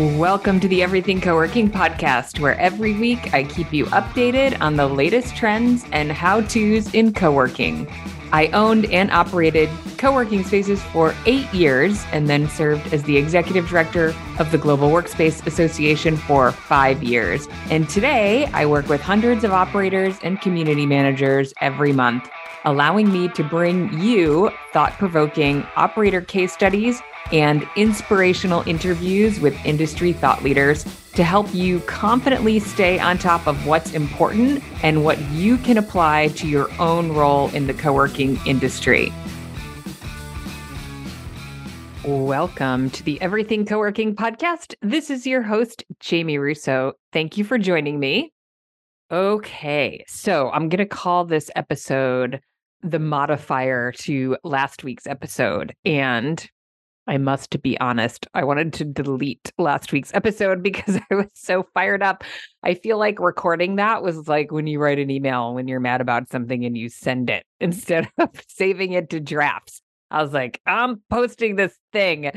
[0.00, 4.86] Welcome to the Everything Co-working podcast, where every week I keep you updated on the
[4.86, 7.86] latest trends and how-tos in co-working.
[8.32, 9.68] I owned and operated
[9.98, 14.88] co-working spaces for 8 years and then served as the executive director of the Global
[14.88, 17.46] Workspace Association for 5 years.
[17.68, 22.26] And today I work with hundreds of operators and community managers every month,
[22.64, 27.00] allowing me to bring you thought-provoking operator case studies
[27.32, 33.66] and inspirational interviews with industry thought leaders to help you confidently stay on top of
[33.66, 38.38] what's important and what you can apply to your own role in the co working
[38.46, 39.12] industry.
[42.04, 44.74] Welcome to the Everything Co working podcast.
[44.80, 46.94] This is your host, Jamie Russo.
[47.12, 48.32] Thank you for joining me.
[49.12, 52.40] Okay, so I'm going to call this episode
[52.82, 55.74] the modifier to last week's episode.
[55.84, 56.48] And
[57.06, 58.28] I must be honest.
[58.34, 62.22] I wanted to delete last week's episode because I was so fired up.
[62.62, 66.00] I feel like recording that was like when you write an email when you're mad
[66.00, 69.82] about something and you send it instead of saving it to drafts.
[70.10, 72.30] I was like, I'm posting this thing.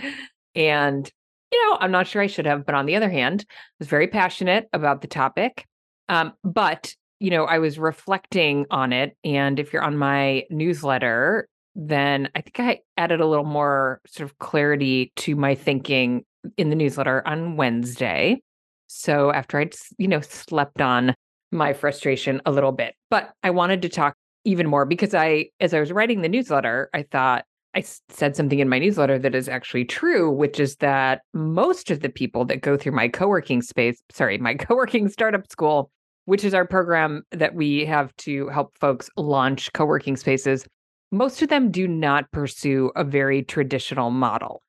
[0.56, 1.12] And,
[1.52, 2.66] you know, I'm not sure I should have.
[2.66, 5.66] But on the other hand, I was very passionate about the topic.
[6.10, 9.16] Um, but, you know, I was reflecting on it.
[9.24, 14.30] And if you're on my newsletter, then I think I added a little more sort
[14.30, 16.26] of clarity to my thinking
[16.58, 18.42] in the newsletter on Wednesday.
[18.88, 21.16] So after I'd, you know, slept on
[21.50, 25.74] my frustration a little bit, but I wanted to talk even more because I, as
[25.74, 29.48] I was writing the newsletter, I thought I said something in my newsletter that is
[29.48, 33.62] actually true, which is that most of the people that go through my co working
[33.62, 35.90] space, sorry, my co working startup school,
[36.26, 40.66] which is our program that we have to help folks launch co working spaces,
[41.12, 44.62] most of them do not pursue a very traditional model.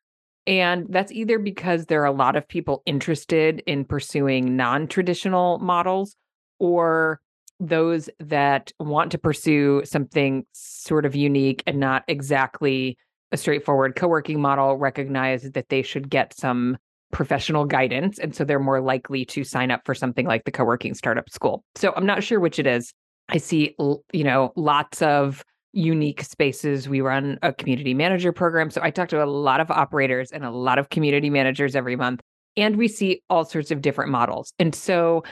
[0.47, 5.59] And that's either because there are a lot of people interested in pursuing non traditional
[5.59, 6.17] models
[6.59, 7.21] or
[7.61, 12.99] those that want to pursue something sort of unique and not exactly
[13.33, 16.77] a straightforward co working model recognize that they should get some
[17.15, 18.19] professional guidance.
[18.19, 21.31] And so they're more likely to sign up for something like the co working startup
[21.31, 21.65] school.
[21.77, 22.93] So I'm not sure which it is.
[23.31, 26.89] I see, you know, lots of unique spaces.
[26.89, 28.71] We run a community manager program.
[28.71, 31.97] So I talk to a lot of operators and a lot of community managers every
[31.97, 32.21] month,
[32.57, 34.53] and we see all sorts of different models.
[34.59, 35.25] And so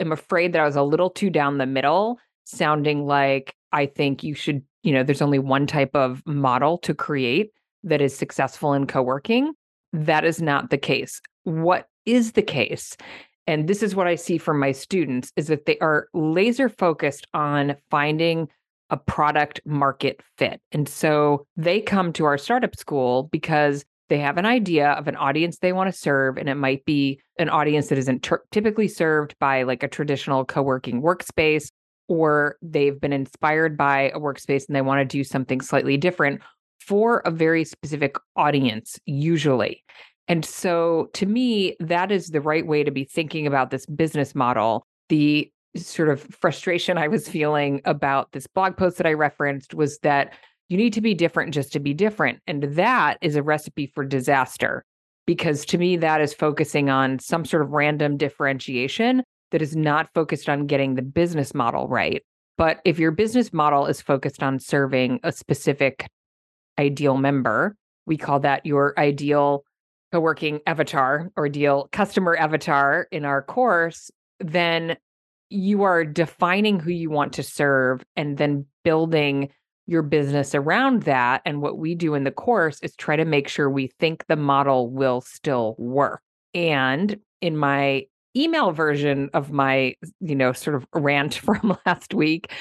[0.00, 4.22] I'm afraid that I was a little too down the middle, sounding like I think
[4.22, 7.50] you should, you know, there's only one type of model to create
[7.82, 9.52] that is successful in co working.
[9.94, 11.22] That is not the case.
[11.44, 12.96] What is the case?
[13.46, 17.26] And this is what I see from my students is that they are laser focused
[17.32, 18.48] on finding
[18.90, 20.60] a product market fit.
[20.72, 25.16] And so they come to our startup school because they have an idea of an
[25.16, 28.88] audience they want to serve and it might be an audience that isn't ter- typically
[28.88, 31.68] served by like a traditional co-working workspace
[32.08, 36.42] or they've been inspired by a workspace and they want to do something slightly different
[36.86, 39.82] for a very specific audience usually
[40.28, 44.34] and so to me that is the right way to be thinking about this business
[44.34, 49.74] model the sort of frustration I was feeling about this blog post that I referenced
[49.74, 50.32] was that
[50.68, 52.40] you need to be different just to be different.
[52.46, 54.84] And that is a recipe for disaster
[55.26, 60.08] because to me, that is focusing on some sort of random differentiation that is not
[60.14, 62.22] focused on getting the business model right.
[62.56, 66.06] But if your business model is focused on serving a specific
[66.78, 67.76] ideal member,
[68.06, 69.64] we call that your ideal
[70.12, 74.96] co working avatar or ideal customer avatar in our course, then
[75.50, 79.50] you are defining who you want to serve and then building
[79.86, 81.42] your business around that.
[81.44, 84.36] And what we do in the course is try to make sure we think the
[84.36, 86.22] model will still work.
[86.54, 88.06] And in my
[88.36, 92.52] email version of my, you know, sort of rant from last week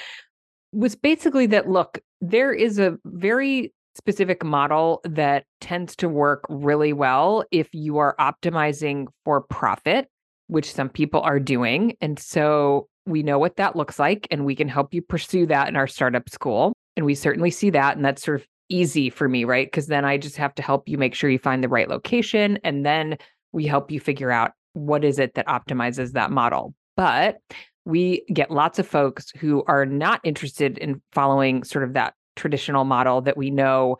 [0.72, 6.94] was basically that look, there is a very specific model that tends to work really
[6.94, 10.08] well if you are optimizing for profit
[10.48, 11.96] which some people are doing.
[12.02, 15.68] And so we know what that looks like, and we can help you pursue that
[15.68, 16.74] in our startup school.
[16.96, 17.96] And we certainly see that.
[17.96, 19.68] And that's sort of easy for me, right?
[19.68, 22.60] Because then I just have to help you make sure you find the right location.
[22.64, 23.18] And then
[23.52, 26.74] we help you figure out what is it that optimizes that model.
[26.96, 27.38] But
[27.86, 32.86] we get lots of folks who are not interested in following sort of that traditional
[32.86, 33.98] model that we know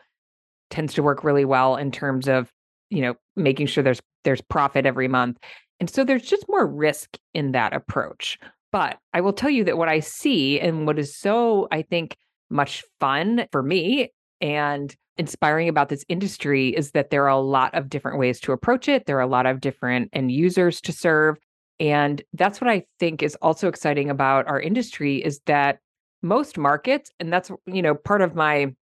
[0.70, 2.50] tends to work really well in terms of
[2.90, 5.38] you know making sure there's there's profit every month
[5.80, 8.38] and so there's just more risk in that approach.
[8.72, 12.16] But I will tell you that what I see and what is so, I think,
[12.50, 17.74] much fun for me and inspiring about this industry is that there are a lot
[17.74, 19.06] of different ways to approach it.
[19.06, 21.36] There are a lot of different end users to serve.
[21.78, 25.78] And that's what I think is also exciting about our industry is that
[26.24, 28.74] most markets, and that's, you know, part of my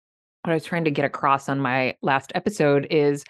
[0.44, 3.24] what I was trying to get across on my last episode is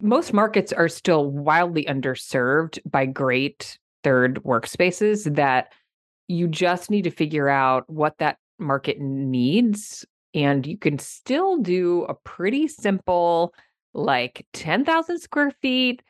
[0.00, 5.72] most markets are still wildly underserved by great third workspaces that
[6.26, 10.04] you just need to figure out what that market needs
[10.34, 13.54] and you can still do a pretty simple
[13.92, 16.02] like 10,000 square feet,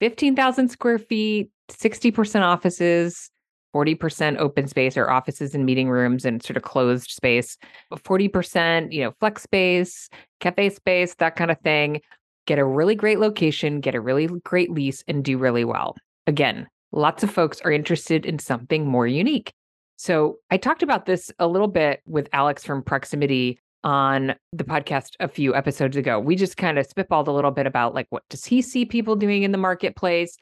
[0.00, 3.30] 15,000 square feet, 60% offices,
[3.74, 7.58] 40% open space or offices and meeting rooms and sort of closed space,
[7.92, 10.08] 40%, you know, flex space,
[10.40, 12.00] cafe space, that kind of thing.
[12.46, 15.96] Get a really great location, get a really great lease, and do really well.
[16.26, 19.52] Again, lots of folks are interested in something more unique.
[19.96, 25.10] So I talked about this a little bit with Alex from Proximity on the podcast
[25.20, 26.18] a few episodes ago.
[26.18, 29.14] We just kind of spitballed a little bit about like what does he see people
[29.14, 30.36] doing in the marketplace?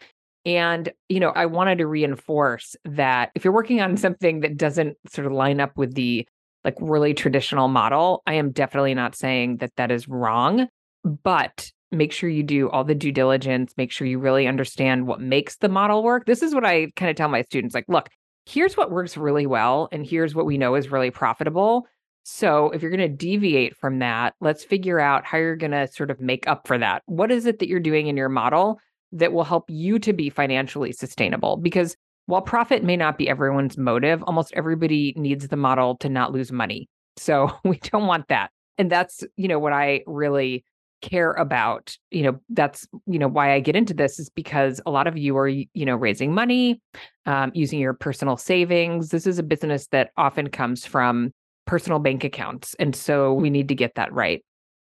[0.44, 4.96] And, you know, I wanted to reinforce that if you're working on something that doesn't
[5.08, 6.26] sort of line up with the
[6.64, 10.68] like really traditional model, I am definitely not saying that that is wrong,
[11.04, 15.20] but make sure you do all the due diligence, make sure you really understand what
[15.20, 16.26] makes the model work.
[16.26, 18.08] This is what I kind of tell my students like, look,
[18.46, 21.86] here's what works really well and here's what we know is really profitable.
[22.24, 25.88] So, if you're going to deviate from that, let's figure out how you're going to
[25.88, 27.02] sort of make up for that.
[27.06, 28.78] What is it that you're doing in your model
[29.12, 31.56] that will help you to be financially sustainable?
[31.56, 36.32] Because while profit may not be everyone's motive, almost everybody needs the model to not
[36.32, 36.88] lose money.
[37.16, 38.50] So, we don't want that.
[38.78, 40.64] And that's, you know, what I really
[41.02, 44.90] care about you know that's you know why i get into this is because a
[44.90, 46.80] lot of you are you know raising money
[47.26, 51.32] um, using your personal savings this is a business that often comes from
[51.66, 54.44] personal bank accounts and so we need to get that right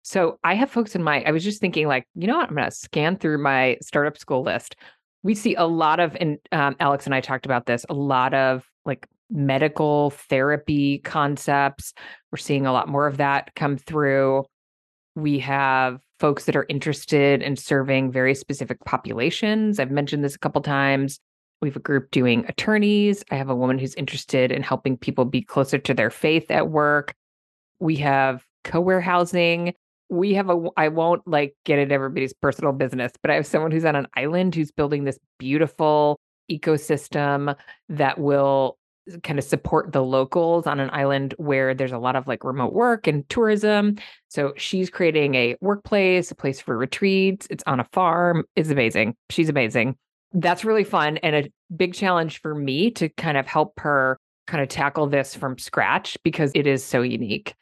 [0.05, 2.55] so i have folks in my i was just thinking like you know what i'm
[2.55, 4.77] going to scan through my startup school list
[5.25, 8.33] we see a lot of and um, alex and i talked about this a lot
[8.33, 11.93] of like medical therapy concepts
[12.31, 14.45] we're seeing a lot more of that come through
[15.17, 19.79] we have folks that are interested in serving very specific populations.
[19.79, 21.21] I've mentioned this a couple times.
[21.61, 23.25] We have a group doing attorneys.
[23.31, 26.71] I have a woman who's interested in helping people be closer to their faith at
[26.71, 27.15] work.
[27.79, 29.75] We have co-warehousing.
[30.11, 33.71] We have a I won't like get into everybody's personal business, but I have someone
[33.71, 36.19] who's on an island who's building this beautiful
[36.51, 37.57] ecosystem
[37.89, 38.79] that will
[39.23, 42.73] kind of support the locals on an island where there's a lot of like remote
[42.73, 43.97] work and tourism.
[44.29, 47.47] So she's creating a workplace, a place for retreats.
[47.51, 48.45] It's on a farm.
[48.57, 49.15] It's amazing.
[49.31, 49.97] She's amazing.
[50.33, 54.63] That's really fun and a big challenge for me to kind of help her kind
[54.63, 57.55] of tackle this from scratch because it is so unique.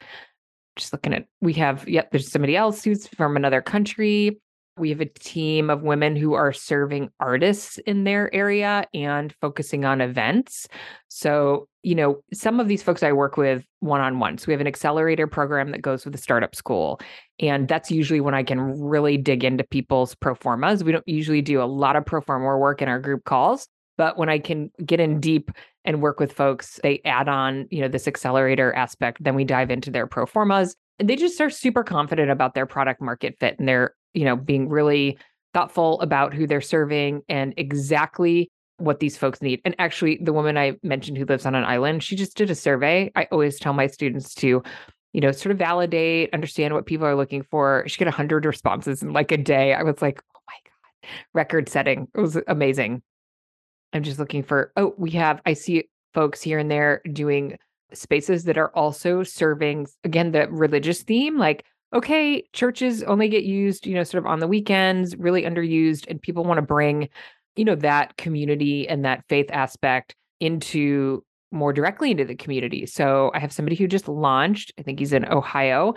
[0.75, 4.39] Just looking at, we have, yep, there's somebody else who's from another country.
[4.75, 9.85] We have a team of women who are serving artists in their area and focusing
[9.85, 10.67] on events.
[11.09, 14.39] So, you know, some of these folks I work with one on one.
[14.39, 16.99] So, we have an accelerator program that goes with the startup school.
[17.39, 20.83] And that's usually when I can really dig into people's pro formas.
[20.83, 24.17] We don't usually do a lot of pro forma work in our group calls, but
[24.17, 25.51] when I can get in deep
[25.85, 29.23] and work with folks, they add on, you know, this accelerator aspect.
[29.23, 32.65] Then we dive into their pro formas and they just are super confident about their
[32.65, 35.17] product market fit and they're, you know, being really
[35.53, 39.61] thoughtful about who they're serving and exactly what these folks need.
[39.65, 42.55] And actually, the woman I mentioned who lives on an island, she just did a
[42.55, 43.11] survey.
[43.15, 44.63] I always tell my students to,
[45.13, 47.83] you know, sort of validate, understand what people are looking for.
[47.87, 49.73] She got 100 responses in like a day.
[49.73, 52.07] I was like, oh my God, record setting.
[52.15, 53.03] It was amazing.
[53.93, 57.57] I'm just looking for, oh, we have, I see folks here and there doing
[57.93, 63.85] spaces that are also serving, again, the religious theme, like okay, churches only get used,
[63.85, 67.07] you know, sort of on the weekends, really underused, and people want to bring,
[67.55, 72.87] you know, that community and that faith aspect into more directly into the community.
[72.87, 75.93] So I have somebody who just launched, I think he's in Ohio,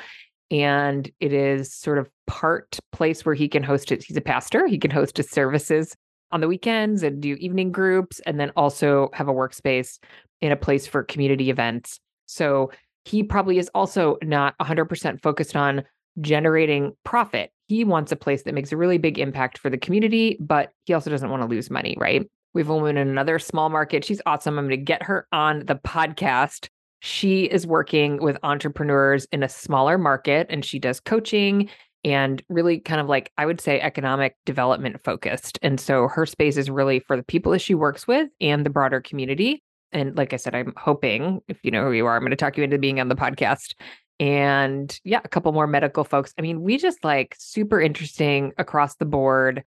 [0.51, 4.05] and it is sort of part place where he can host it.
[4.05, 5.97] He's a pastor, he can host his services
[6.33, 9.99] on the weekends and do evening groups, and then also have a workspace
[10.41, 11.99] in a place for community events.
[12.27, 12.71] So
[13.05, 15.85] he probably is also not 100% focused on
[16.21, 17.51] generating profit.
[17.69, 20.93] He wants a place that makes a really big impact for the community, but he
[20.93, 22.29] also doesn't want to lose money, right?
[22.55, 24.05] We have a woman in another small market.
[24.05, 24.59] She's awesome.
[24.59, 26.69] I'm going to get her on the podcast.
[27.01, 31.69] She is working with entrepreneurs in a smaller market and she does coaching
[32.07, 35.59] and really kind of like, I would say, economic development focused.
[35.61, 38.71] And so her space is really for the people that she works with and the
[38.71, 42.23] broader community and like I said, I'm hoping if you know who you are, I'm
[42.23, 43.75] going to talk you into being on the podcast.
[44.19, 46.33] and yeah, a couple more medical folks.
[46.39, 49.63] I mean, we just like super interesting across the board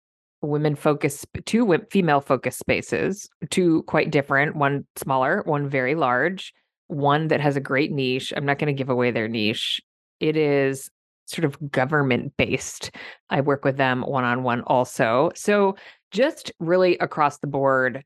[0.42, 6.54] women focused two female focused spaces, two quite different, one smaller, one very large,
[6.88, 8.32] one that has a great niche.
[8.36, 9.82] I'm not going to give away their niche.
[10.20, 10.90] It is
[11.26, 12.92] sort of government based.
[13.30, 15.32] I work with them one on one also.
[15.36, 15.76] So
[16.12, 18.04] just really across the board,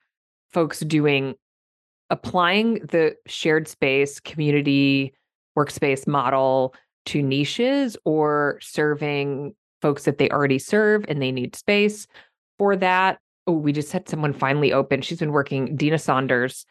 [0.52, 1.36] folks doing
[2.10, 5.14] applying the shared space community
[5.58, 6.74] workspace model
[7.06, 12.08] to niches or serving folks that they already serve and they need space
[12.58, 13.20] for that.
[13.48, 15.02] Oh, we just had someone finally open.
[15.02, 16.66] She's been working, Dina Saunders,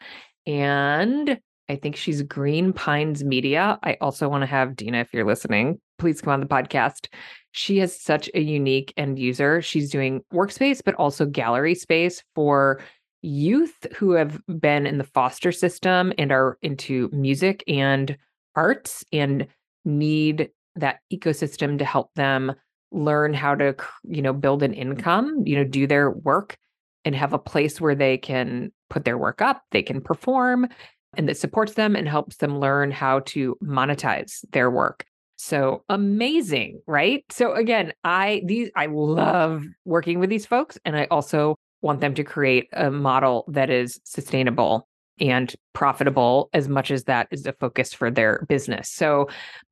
[0.45, 3.77] and I think she's Green Pines Media.
[3.83, 7.07] I also want to have Dina, if you're listening, please come on the podcast.
[7.51, 9.61] She has such a unique end user.
[9.61, 12.81] She's doing workspace, but also gallery space for
[13.21, 18.17] youth who have been in the foster system and are into music and
[18.55, 19.47] arts and
[19.85, 22.53] need that ecosystem to help them
[22.91, 26.57] learn how to you know build an income you know do their work
[27.05, 30.67] and have a place where they can put their work up they can perform
[31.15, 35.05] and that supports them and helps them learn how to monetize their work
[35.41, 41.05] so amazing right so again i these i love working with these folks and i
[41.09, 44.87] also want them to create a model that is sustainable
[45.19, 48.89] and profitable as much as that is a focus for their business.
[48.89, 49.27] So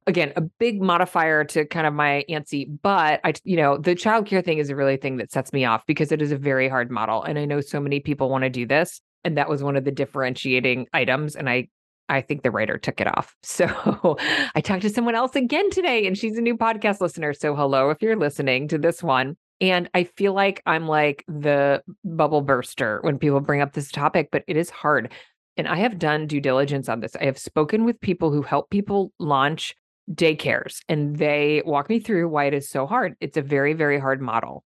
[0.05, 4.43] again, a big modifier to kind of my antsy, but I, you know, the childcare
[4.43, 6.91] thing is a really thing that sets me off because it is a very hard
[6.91, 7.23] model.
[7.23, 9.01] And I know so many people want to do this.
[9.23, 11.35] And that was one of the differentiating items.
[11.35, 11.67] And I
[12.09, 13.35] I think the writer took it off.
[13.43, 14.17] So
[14.55, 17.33] I talked to someone else again today, and she's a new podcast listener.
[17.33, 19.35] So hello if you're listening to this one.
[19.59, 24.29] And I feel like I'm like the bubble burster when people bring up this topic,
[24.31, 25.11] but it is hard
[25.57, 27.15] and I have done due diligence on this.
[27.15, 29.75] I have spoken with people who help people launch
[30.09, 33.15] daycares and they walk me through why it is so hard.
[33.19, 34.63] It's a very, very hard model.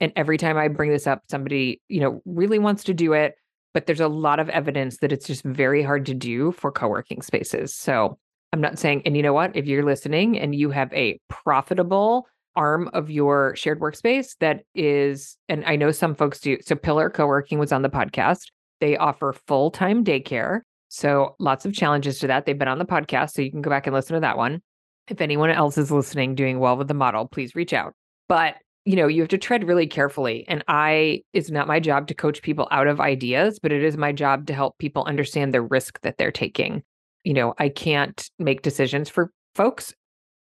[0.00, 3.36] And every time I bring this up, somebody, you know, really wants to do it,
[3.74, 7.22] but there's a lot of evidence that it's just very hard to do for co-working
[7.22, 7.74] spaces.
[7.74, 8.18] So
[8.52, 12.26] I'm not saying, and you know what, if you're listening and you have a profitable
[12.54, 16.58] arm of your shared workspace that is, and I know some folks do.
[16.60, 18.48] So Pillar Co-working was on the podcast.
[18.80, 20.60] They offer full time daycare.
[20.88, 22.44] So lots of challenges to that.
[22.44, 24.60] They've been on the podcast, so you can go back and listen to that one.
[25.08, 27.94] If anyone else is listening, doing well with the model, please reach out.
[28.28, 30.44] But you know, you have to tread really carefully.
[30.48, 33.96] And I, it's not my job to coach people out of ideas, but it is
[33.96, 36.82] my job to help people understand the risk that they're taking.
[37.22, 39.94] You know, I can't make decisions for folks.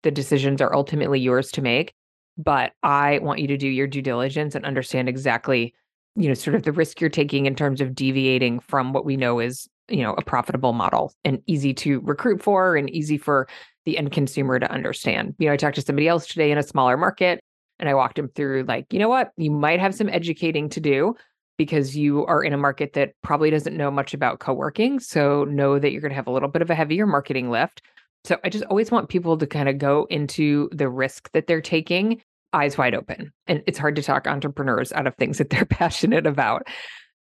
[0.03, 1.93] The decisions are ultimately yours to make.
[2.39, 5.75] But I want you to do your due diligence and understand exactly
[6.17, 9.17] you know sort of the risk you're taking in terms of deviating from what we
[9.17, 13.47] know is you know a profitable model and easy to recruit for and easy for
[13.85, 16.63] the end consumer to understand you know i talked to somebody else today in a
[16.63, 17.41] smaller market
[17.81, 20.81] and i walked him through like you know what you might have some educating to
[20.81, 21.15] do
[21.59, 25.79] because you are in a market that probably doesn't know much about co-working so know
[25.79, 27.83] that you're going to have a little bit of a heavier marketing lift
[28.25, 31.61] so i just always want people to kind of go into the risk that they're
[31.61, 32.21] taking
[32.53, 33.33] eyes wide open.
[33.47, 36.67] And it's hard to talk entrepreneurs out of things that they're passionate about.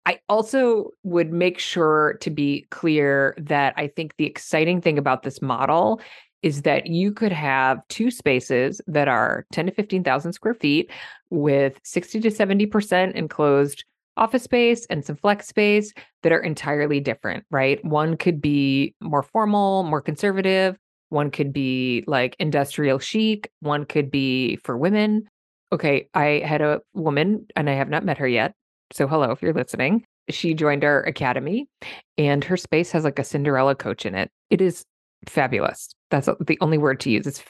[0.07, 5.23] I also would make sure to be clear that I think the exciting thing about
[5.23, 6.01] this model
[6.43, 10.91] is that you could have two spaces that are 10 to 15,000 square feet
[11.31, 13.85] with 60 to 70% enclosed
[14.17, 15.93] office space and some flex space
[16.23, 17.83] that are entirely different, right?
[17.85, 20.77] One could be more formal, more conservative.
[21.11, 23.51] One could be like industrial chic.
[23.61, 25.29] One could be for women.
[25.73, 28.55] Okay, I had a woman and I have not met her yet.
[28.93, 30.05] So, hello, if you're listening.
[30.31, 31.69] She joined our academy
[32.19, 34.31] and her space has like a Cinderella coach in it.
[34.51, 34.85] It is
[35.27, 35.89] fabulous.
[36.11, 37.27] That's the only word to use.
[37.27, 37.43] It's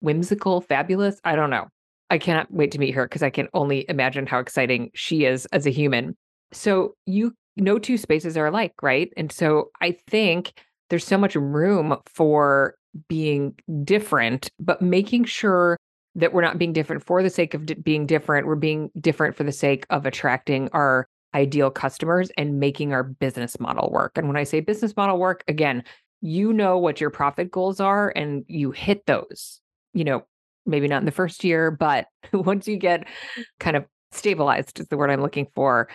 [0.00, 1.20] whimsical, fabulous.
[1.24, 1.68] I don't know.
[2.10, 5.46] I cannot wait to meet her because I can only imagine how exciting she is
[5.46, 6.16] as a human.
[6.52, 9.12] So, you no two spaces are alike, right?
[9.16, 12.74] And so I think there's so much room for
[13.08, 13.54] being
[13.84, 15.78] different, but making sure
[16.16, 18.46] that we're not being different for the sake of d- being different.
[18.46, 23.58] We're being different for the sake of attracting our ideal customers and making our business
[23.58, 24.12] model work.
[24.16, 25.82] And when I say business model work, again,
[26.24, 29.60] you know what your profit goals are and you hit those,
[29.92, 30.24] you know,
[30.64, 33.06] maybe not in the first year, but once you get
[33.60, 35.86] kind of stabilized is the word I'm looking for,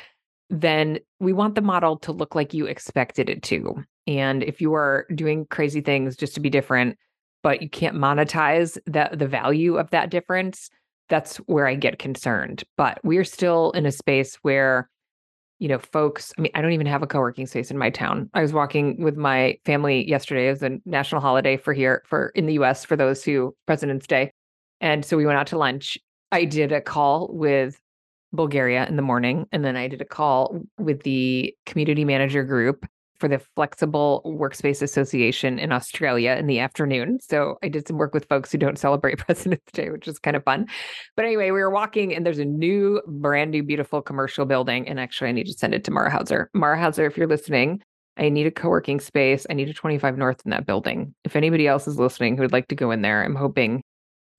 [0.52, 3.84] then we want the model to look like you expected it to.
[4.06, 7.00] And if you are doing crazy things just to be different,
[7.42, 10.70] but you can't monetize the the value of that difference,
[11.08, 12.64] that's where I get concerned.
[12.78, 14.90] But we're still in a space where
[15.60, 18.30] you know, folks, I mean, I don't even have a co-working space in my town.
[18.34, 22.46] I was walking with my family yesterday as a national holiday for here for in
[22.46, 24.32] the US for those who President's Day.
[24.80, 25.98] And so we went out to lunch.
[26.32, 27.80] I did a call with
[28.32, 32.86] Bulgaria in the morning and then I did a call with the community manager group
[33.20, 37.20] for the Flexible Workspace Association in Australia in the afternoon.
[37.22, 40.36] So I did some work with folks who don't celebrate President's Day, which is kind
[40.36, 40.68] of fun.
[41.16, 44.88] But anyway, we were walking and there's a new, brand new, beautiful commercial building.
[44.88, 46.50] And actually, I need to send it to Mara Hauser.
[46.54, 47.82] Mara Hauser, if you're listening,
[48.18, 49.46] I need a co working space.
[49.50, 51.14] I need a 25 North in that building.
[51.24, 53.82] If anybody else is listening who would like to go in there, I'm hoping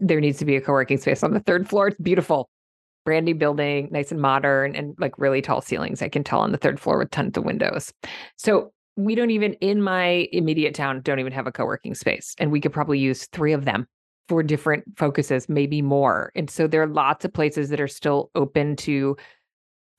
[0.00, 1.88] there needs to be a co working space on the third floor.
[1.88, 2.48] It's beautiful
[3.04, 6.02] brand new building, nice and modern, and like really tall ceilings.
[6.02, 7.92] I can tell on the third floor with tons of windows.
[8.36, 12.50] So we don't even in my immediate town don't even have a co-working space, and
[12.50, 13.86] we could probably use three of them
[14.28, 16.30] for different focuses, maybe more.
[16.36, 19.16] And so there are lots of places that are still open to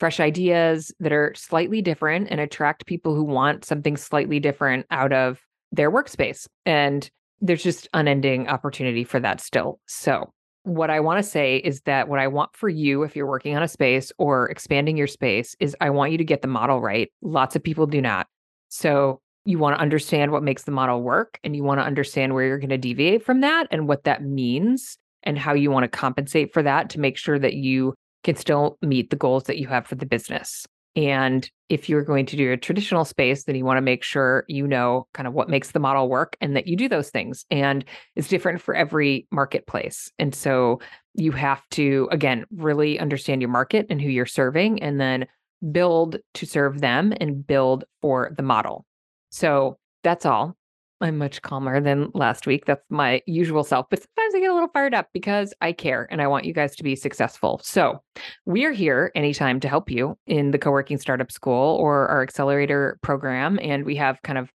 [0.00, 5.12] fresh ideas that are slightly different and attract people who want something slightly different out
[5.12, 5.40] of
[5.70, 6.48] their workspace.
[6.64, 9.80] And there's just unending opportunity for that still.
[9.86, 10.32] So
[10.64, 13.56] what I want to say is that what I want for you, if you're working
[13.56, 16.80] on a space or expanding your space, is I want you to get the model
[16.80, 17.10] right.
[17.20, 18.26] Lots of people do not.
[18.68, 22.34] So you want to understand what makes the model work and you want to understand
[22.34, 25.84] where you're going to deviate from that and what that means and how you want
[25.84, 29.58] to compensate for that to make sure that you can still meet the goals that
[29.58, 30.64] you have for the business.
[30.94, 34.44] And if you're going to do a traditional space, then you want to make sure
[34.48, 37.46] you know kind of what makes the model work and that you do those things.
[37.50, 37.84] And
[38.14, 40.10] it's different for every marketplace.
[40.18, 40.80] And so
[41.14, 45.26] you have to, again, really understand your market and who you're serving, and then
[45.70, 48.84] build to serve them and build for the model.
[49.30, 50.56] So that's all.
[51.02, 52.64] I'm much calmer than last week.
[52.64, 56.06] That's my usual self, but sometimes I get a little fired up because I care
[56.10, 57.60] and I want you guys to be successful.
[57.64, 58.02] So,
[58.46, 62.22] we are here anytime to help you in the co working startup school or our
[62.22, 63.58] accelerator program.
[63.60, 64.50] And we have kind of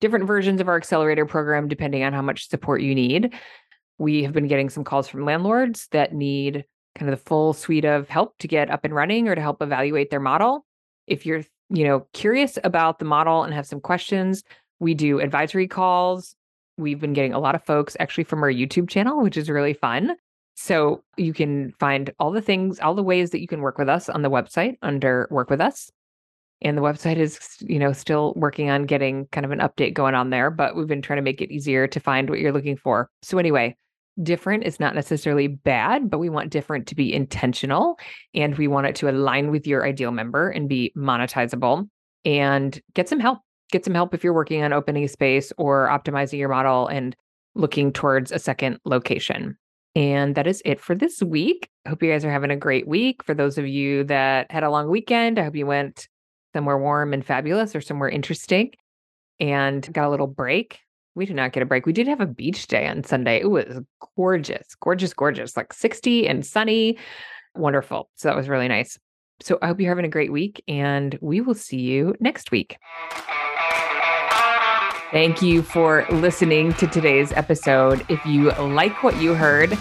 [0.00, 3.32] different versions of our accelerator program depending on how much support you need.
[3.98, 6.64] We have been getting some calls from landlords that need
[6.98, 9.62] kind of the full suite of help to get up and running or to help
[9.62, 10.66] evaluate their model.
[11.06, 14.42] If you're, you know, curious about the model and have some questions,
[14.82, 16.34] we do advisory calls.
[16.76, 19.74] We've been getting a lot of folks actually from our YouTube channel, which is really
[19.74, 20.16] fun.
[20.56, 23.88] So you can find all the things, all the ways that you can work with
[23.88, 25.92] us on the website under Work with Us.
[26.62, 30.16] And the website is, you know, still working on getting kind of an update going
[30.16, 32.76] on there, but we've been trying to make it easier to find what you're looking
[32.76, 33.08] for.
[33.22, 33.76] So anyway,
[34.20, 38.00] different is not necessarily bad, but we want different to be intentional
[38.34, 41.88] and we want it to align with your ideal member and be monetizable
[42.24, 43.38] and get some help
[43.72, 47.16] get some help if you're working on opening a space or optimizing your model and
[47.54, 49.56] looking towards a second location.
[49.94, 51.68] And that is it for this week.
[51.88, 53.22] Hope you guys are having a great week.
[53.24, 56.08] For those of you that had a long weekend, I hope you went
[56.54, 58.70] somewhere warm and fabulous or somewhere interesting
[59.40, 60.78] and got a little break.
[61.14, 61.84] We did not get a break.
[61.84, 63.40] We did have a beach day on Sunday.
[63.40, 63.80] It was
[64.16, 66.96] gorgeous, gorgeous, gorgeous, like 60 and sunny.
[67.54, 68.08] Wonderful.
[68.14, 68.98] So that was really nice.
[69.42, 72.78] So I hope you're having a great week and we will see you next week.
[75.12, 78.02] Thank you for listening to today's episode.
[78.08, 79.76] If you like what you heard,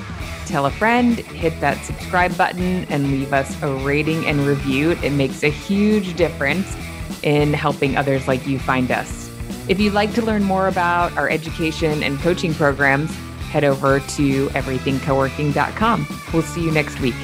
[0.45, 4.91] tell a friend, hit that subscribe button, and leave us a rating and review.
[5.01, 6.75] It makes a huge difference
[7.23, 9.31] in helping others like you find us.
[9.69, 13.15] If you'd like to learn more about our education and coaching programs,
[13.51, 16.07] head over to everythingcoworking.com.
[16.33, 17.15] We'll see you next week.